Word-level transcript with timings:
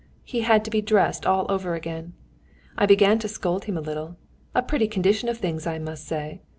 He 0.23 0.39
had 0.41 0.65
to 0.65 0.71
be 0.71 0.81
dressed 0.81 1.27
all 1.27 1.45
over 1.47 1.75
again. 1.75 2.13
I 2.75 2.87
began 2.87 3.19
to 3.19 3.27
scold 3.27 3.65
him 3.65 3.77
a 3.77 3.81
little, 3.81 4.17
'A 4.55 4.63
pretty 4.63 4.87
condition 4.87 5.29
of 5.29 5.37
things, 5.37 5.67
I 5.67 5.77
must 5.77 6.07
say!' 6.07 6.41